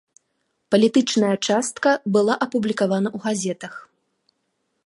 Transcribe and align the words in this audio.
Палітычная 0.75 1.33
частка 1.47 1.89
была 2.17 2.33
апублікавана 2.47 3.09
ў 3.15 3.25
газетах. 3.27 3.73